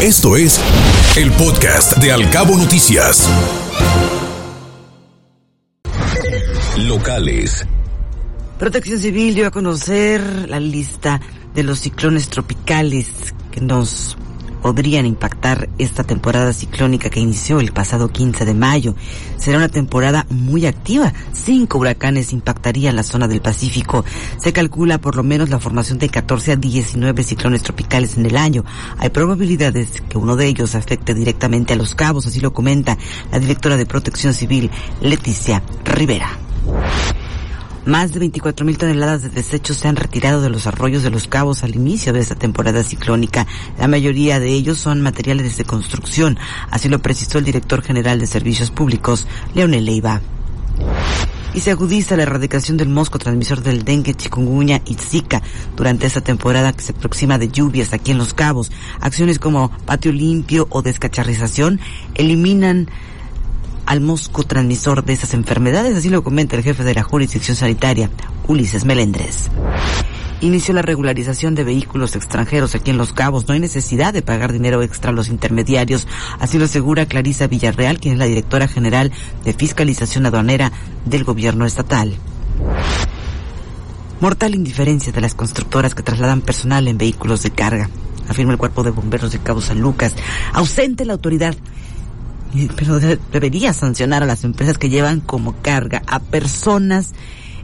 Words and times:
Esto 0.00 0.36
es 0.36 0.60
el 1.16 1.32
podcast 1.32 1.96
de 1.96 2.12
Alcabo 2.12 2.56
Noticias. 2.56 3.28
Locales. 6.76 7.66
Protección 8.60 9.00
Civil 9.00 9.34
dio 9.34 9.48
a 9.48 9.50
conocer 9.50 10.48
la 10.48 10.60
lista 10.60 11.20
de 11.52 11.64
los 11.64 11.80
ciclones 11.80 12.28
tropicales 12.28 13.34
que 13.50 13.60
nos 13.60 14.16
podrían 14.62 15.06
impactar 15.06 15.68
esta 15.78 16.04
temporada 16.04 16.52
ciclónica 16.52 17.10
que 17.10 17.20
inició 17.20 17.60
el 17.60 17.72
pasado 17.72 18.08
15 18.08 18.44
de 18.44 18.54
mayo. 18.54 18.94
Será 19.36 19.58
una 19.58 19.68
temporada 19.68 20.26
muy 20.30 20.66
activa. 20.66 21.12
Cinco 21.32 21.78
huracanes 21.78 22.32
impactarían 22.32 22.96
la 22.96 23.02
zona 23.02 23.28
del 23.28 23.40
Pacífico. 23.40 24.04
Se 24.38 24.52
calcula 24.52 24.98
por 24.98 25.16
lo 25.16 25.22
menos 25.22 25.48
la 25.48 25.58
formación 25.58 25.98
de 25.98 26.08
14 26.08 26.52
a 26.52 26.56
19 26.56 27.22
ciclones 27.22 27.62
tropicales 27.62 28.16
en 28.16 28.26
el 28.26 28.36
año. 28.36 28.64
Hay 28.98 29.10
probabilidades 29.10 30.02
que 30.08 30.18
uno 30.18 30.36
de 30.36 30.46
ellos 30.46 30.74
afecte 30.74 31.14
directamente 31.14 31.72
a 31.72 31.76
los 31.76 31.94
cabos, 31.94 32.26
así 32.26 32.40
lo 32.40 32.52
comenta 32.52 32.98
la 33.32 33.38
directora 33.38 33.76
de 33.76 33.86
Protección 33.86 34.34
Civil, 34.34 34.70
Leticia 35.00 35.62
Rivera. 35.84 36.37
Más 37.88 38.12
de 38.12 38.18
24 38.18 38.66
mil 38.66 38.76
toneladas 38.76 39.22
de 39.22 39.30
desechos 39.30 39.78
se 39.78 39.88
han 39.88 39.96
retirado 39.96 40.42
de 40.42 40.50
los 40.50 40.66
arroyos 40.66 41.02
de 41.02 41.08
los 41.08 41.26
cabos 41.26 41.64
al 41.64 41.74
inicio 41.74 42.12
de 42.12 42.20
esta 42.20 42.34
temporada 42.34 42.82
ciclónica. 42.82 43.46
La 43.78 43.88
mayoría 43.88 44.38
de 44.38 44.50
ellos 44.52 44.78
son 44.78 45.00
materiales 45.00 45.56
de 45.56 45.64
construcción, 45.64 46.38
así 46.70 46.90
lo 46.90 46.98
precisó 46.98 47.38
el 47.38 47.46
director 47.46 47.80
general 47.80 48.20
de 48.20 48.26
Servicios 48.26 48.70
Públicos, 48.70 49.26
Leonel 49.54 49.86
Leiva 49.86 50.20
y 51.54 51.60
se 51.60 51.70
agudiza 51.70 52.14
la 52.16 52.24
erradicación 52.24 52.76
del 52.76 52.90
mosco 52.90 53.18
transmisor 53.18 53.62
del 53.62 53.82
dengue, 53.82 54.14
chikungunya 54.14 54.82
y 54.84 54.94
zika 54.94 55.42
durante 55.76 56.06
esta 56.06 56.20
temporada 56.20 56.74
que 56.74 56.82
se 56.82 56.92
aproxima 56.92 57.38
de 57.38 57.48
lluvias 57.48 57.94
aquí 57.94 58.10
en 58.10 58.18
Los 58.18 58.34
Cabos. 58.34 58.70
Acciones 59.00 59.38
como 59.38 59.70
patio 59.86 60.12
limpio 60.12 60.66
o 60.70 60.82
descacharrización 60.82 61.80
eliminan 62.14 62.90
al 63.88 64.02
mosco 64.02 64.42
transmisor 64.42 65.02
de 65.02 65.14
esas 65.14 65.32
enfermedades, 65.32 65.96
así 65.96 66.10
lo 66.10 66.22
comenta 66.22 66.56
el 66.56 66.62
jefe 66.62 66.84
de 66.84 66.92
la 66.92 67.02
jurisdicción 67.02 67.56
sanitaria, 67.56 68.10
Ulises 68.46 68.84
Melendres. 68.84 69.50
Inició 70.42 70.74
la 70.74 70.82
regularización 70.82 71.54
de 71.54 71.64
vehículos 71.64 72.14
extranjeros 72.14 72.74
aquí 72.74 72.90
en 72.90 72.98
Los 72.98 73.14
Cabos. 73.14 73.48
No 73.48 73.54
hay 73.54 73.60
necesidad 73.60 74.12
de 74.12 74.20
pagar 74.20 74.52
dinero 74.52 74.82
extra 74.82 75.10
a 75.10 75.14
los 75.14 75.30
intermediarios. 75.30 76.06
Así 76.38 76.58
lo 76.58 76.66
asegura 76.66 77.06
Clarisa 77.06 77.46
Villarreal, 77.46 77.98
quien 77.98 78.12
es 78.12 78.18
la 78.18 78.26
directora 78.26 78.68
general 78.68 79.10
de 79.42 79.54
fiscalización 79.54 80.26
aduanera 80.26 80.70
del 81.06 81.24
gobierno 81.24 81.64
estatal. 81.64 82.14
Mortal 84.20 84.54
indiferencia 84.54 85.14
de 85.14 85.22
las 85.22 85.34
constructoras 85.34 85.94
que 85.94 86.02
trasladan 86.02 86.42
personal 86.42 86.88
en 86.88 86.98
vehículos 86.98 87.42
de 87.42 87.52
carga, 87.52 87.88
afirma 88.28 88.52
el 88.52 88.58
cuerpo 88.58 88.82
de 88.82 88.90
bomberos 88.90 89.32
de 89.32 89.38
Cabo 89.38 89.62
San 89.62 89.80
Lucas. 89.80 90.14
Ausente 90.52 91.06
la 91.06 91.14
autoridad 91.14 91.56
pero 92.76 92.98
debería 92.98 93.72
sancionar 93.72 94.22
a 94.22 94.26
las 94.26 94.44
empresas 94.44 94.78
que 94.78 94.88
llevan 94.88 95.20
como 95.20 95.54
carga 95.60 96.02
a 96.06 96.18
personas 96.20 97.12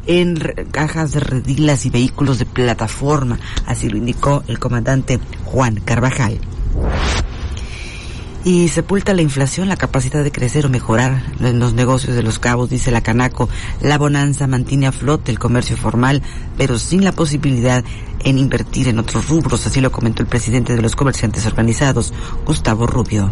en 0.06 0.36
cajas 0.70 1.12
de 1.12 1.20
redilas 1.20 1.86
y 1.86 1.90
vehículos 1.90 2.38
de 2.38 2.46
plataforma, 2.46 3.38
así 3.66 3.88
lo 3.88 3.96
indicó 3.96 4.44
el 4.48 4.58
comandante 4.58 5.18
Juan 5.44 5.76
Carvajal. 5.76 6.38
Y 8.44 8.68
sepulta 8.68 9.14
la 9.14 9.22
inflación, 9.22 9.70
la 9.70 9.76
capacidad 9.76 10.22
de 10.22 10.30
crecer 10.30 10.66
o 10.66 10.68
mejorar 10.68 11.32
en 11.40 11.58
los 11.58 11.72
negocios 11.72 12.14
de 12.14 12.22
los 12.22 12.38
cabos, 12.38 12.68
dice 12.68 12.90
la 12.90 13.00
Canaco. 13.00 13.48
La 13.80 13.96
bonanza 13.96 14.46
mantiene 14.46 14.86
a 14.86 14.92
flote 14.92 15.32
el 15.32 15.38
comercio 15.38 15.78
formal, 15.78 16.20
pero 16.58 16.78
sin 16.78 17.04
la 17.04 17.12
posibilidad 17.12 17.82
en 18.22 18.36
invertir 18.36 18.88
en 18.88 18.98
otros 18.98 19.30
rubros, 19.30 19.66
así 19.66 19.80
lo 19.80 19.90
comentó 19.90 20.22
el 20.22 20.28
presidente 20.28 20.76
de 20.76 20.82
los 20.82 20.94
comerciantes 20.94 21.46
organizados, 21.46 22.12
Gustavo 22.44 22.86
Rubio 22.86 23.30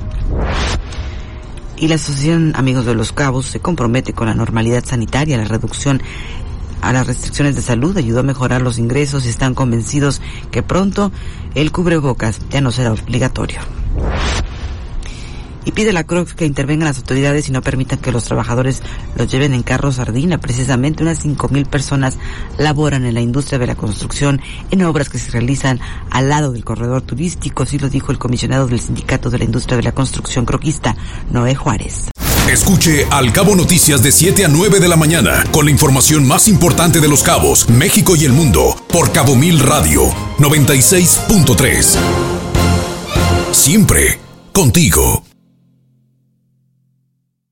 y 1.83 1.89
la 1.89 1.97
Asociación 1.97 2.53
Amigos 2.55 2.87
de 2.87 2.95
los 2.95 3.11
Cabos 3.11 3.47
se 3.47 3.59
compromete 3.59 4.13
con 4.13 4.29
la 4.29 4.35
normalidad 4.35 4.85
sanitaria, 4.85 5.37
la 5.37 5.47
reducción 5.47 6.01
a 6.81 6.93
las 6.93 7.09
restricciones 7.09 7.57
de 7.57 7.63
salud, 7.63 7.97
ayudó 7.97 8.21
a 8.21 8.23
mejorar 8.23 8.63
los 8.63 8.79
ingresos 8.79 9.27
y 9.27 9.29
están 9.29 9.57
convencidos 9.57 10.21
que 10.53 10.63
pronto 10.63 11.11
el 11.57 11.73
cubrebocas 11.73 12.39
ya 12.51 12.61
no 12.61 12.71
será 12.71 12.93
obligatorio 12.93 13.59
y 15.65 15.73
pide 15.73 15.93
la 15.93 16.05
Crocs 16.05 16.35
que 16.35 16.47
intervengan 16.47 16.89
las 16.89 16.99
autoridades 16.99 17.49
y 17.49 17.53
no 17.53 17.63
permitan 17.63 17.99
que 17.99 18.13
los 18.13 18.25
trabajadores 18.25 18.83
los 19.17 19.31
lleven 19.31 19.55
en 19.55 19.63
carros 19.63 19.97
sardina. 19.97 20.39
Precisamente 20.39 21.03
unas 21.03 21.21
cinco 21.21 21.49
mil 21.49 21.67
personas 21.67 22.19
laboran 22.59 23.05
en 23.05 23.15
la 23.15 23.21
industria 23.21 23.59
de 23.59 23.67
la 23.67 23.75
construcción 23.75 24.41
en 24.71 24.83
obras 24.83 25.09
que 25.09 25.19
se 25.19 25.31
realizan 25.31 25.81
al 26.11 26.29
lado 26.29 26.53
del 26.53 26.65
corredor 26.65 27.03
turístico, 27.03 27.63
así 27.63 27.79
lo 27.79 27.89
dijo 27.89 28.13
el 28.13 28.19
comisionado 28.19 28.67
del 28.67 28.81
Sindicato 28.81 29.31
de 29.31 29.39
la 29.39 29.45
Industria 29.45 29.77
de 29.77 29.83
la 29.83 29.93
Construcción 29.93 30.45
Croquista, 30.45 30.97
Noé 31.31 31.55
Juárez. 31.55 32.09
Escuche 32.51 33.07
Al 33.11 33.33
Cabo 33.33 33.55
Noticias 33.55 34.03
de 34.03 34.11
7 34.11 34.45
a 34.45 34.49
9 34.49 34.81
de 34.81 34.89
la 34.89 34.97
mañana 34.97 35.45
con 35.53 35.65
la 35.65 35.71
información 35.71 36.27
más 36.27 36.49
importante 36.49 37.01
de 37.01 37.09
los 37.09 37.23
cabos, 37.23 37.69
México 37.71 38.17
y 38.17 38.25
el 38.25 38.33
mundo 38.33 38.77
por 38.89 39.13
Cabo 39.13 39.37
Mil 39.37 39.61
Radio 39.61 40.09
96.3. 40.39 41.97
Siempre 43.53 44.19
contigo. 44.53 45.23